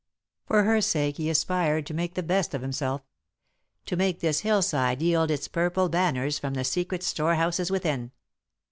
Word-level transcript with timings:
For 0.47 0.63
her 0.63 0.81
sake 0.81 1.17
he 1.17 1.29
aspired 1.29 1.85
to 1.85 1.93
make 1.93 2.15
the 2.15 2.23
best 2.23 2.55
of 2.55 2.63
himself; 2.63 3.03
to 3.85 3.95
make 3.95 4.19
this 4.19 4.39
hillside 4.39 4.99
yield 4.99 5.29
its 5.29 5.47
purple 5.47 5.89
banners 5.89 6.39
from 6.39 6.55
the 6.55 6.63
secret 6.63 7.03
storehouses 7.03 7.69
within. 7.69 8.09